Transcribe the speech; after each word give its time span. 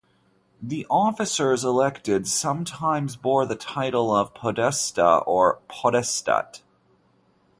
The 0.63 0.87
officers 0.89 1.63
elected 1.63 2.27
sometimes 2.27 3.15
bore 3.15 3.45
the 3.45 3.55
title 3.55 4.11
of 4.15 4.33
"podesta" 4.33 5.17
or 5.27 5.59
"podestat". 5.69 6.61